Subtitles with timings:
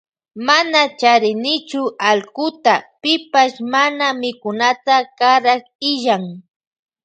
[0.47, 6.23] Mana charinichu allkuta pipash mana mikunata karak illan.